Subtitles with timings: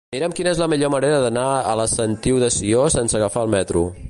[0.13, 3.57] Mira'm quina és la millor manera d'anar a la Sentiu de Sió sense agafar el
[3.59, 3.91] metro.